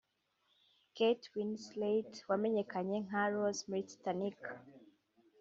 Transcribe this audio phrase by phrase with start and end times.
[0.95, 4.39] Kate Winslet wamenyekanye nka Rose muri Titanic